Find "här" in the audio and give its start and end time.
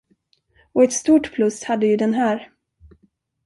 2.13-2.51